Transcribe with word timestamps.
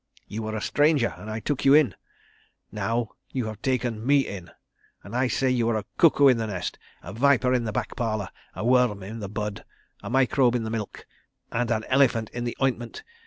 You 0.27 0.41
were 0.41 0.55
a 0.55 0.61
stranger, 0.61 1.13
and 1.15 1.29
I 1.29 1.39
took 1.39 1.63
you 1.63 1.75
in.... 1.75 1.93
Now 2.71 3.09
you 3.31 3.45
have 3.45 3.61
taken 3.61 4.03
me 4.03 4.21
in—and 4.25 5.15
I 5.15 5.27
say 5.27 5.51
you 5.51 5.69
are 5.69 5.77
a 5.77 5.85
cuckoo 5.99 6.27
in 6.27 6.37
the 6.37 6.47
nest, 6.47 6.79
a 7.03 7.13
viper 7.13 7.53
in 7.53 7.65
the 7.65 7.71
back 7.71 7.95
parlour, 7.95 8.29
a 8.55 8.65
worm 8.65 9.03
in 9.03 9.19
the 9.19 9.29
bud, 9.29 9.63
a 10.01 10.09
microbe 10.09 10.55
in 10.55 10.63
the 10.63 10.71
milk, 10.71 11.05
and 11.51 11.69
an 11.69 11.83
elephant 11.83 12.31
in 12.31 12.45
the 12.45 12.57
ointment. 12.59 13.03